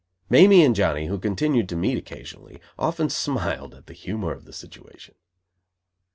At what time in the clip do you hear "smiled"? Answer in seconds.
3.07-3.75